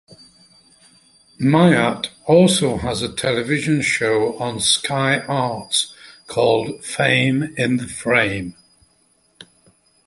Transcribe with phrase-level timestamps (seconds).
[1.37, 5.93] Myatt also has a television show on Sky Arts
[6.25, 8.55] called Fame in the Frame.